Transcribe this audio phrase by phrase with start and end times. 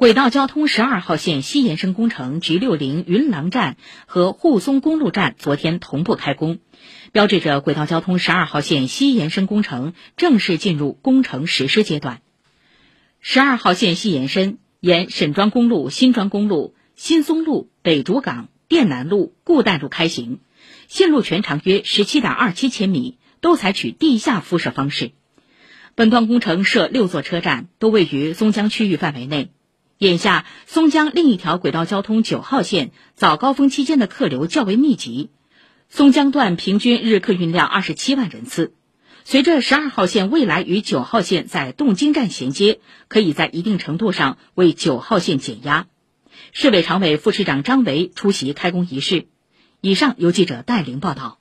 [0.00, 6.58] 轨道交通十二号线西延伸工程 G 六零云廊站和沪松公路站昨天同步开工，
[7.12, 12.22] 标志着轨道交通十二号线西延伸工程正式进入工程实施阶段。
[13.20, 20.38] 十二号线西延伸沿沈庄公路、新庄公路、新松路、北竹港、电南路、顾旦路开行，
[20.88, 25.10] 线路全长约十七点二七千米，都采取地下敷设方式。
[25.94, 29.50] 本段工程设六座车站，都位于松江区域范围内。
[30.00, 35.28] 眼下，松江另一条轨道交通九号线早高峰期间的客流较为密集，
[35.90, 38.72] 松江段平均日客运量二十七万人次。
[39.24, 45.86] 随着十二号线未来与九号线在洞津站衔接，可以在一定程度上为九号线减压。
[46.52, 49.26] 市委常委、副市长张维出席开工仪式。
[49.82, 51.39] 以上由记者戴玲报道。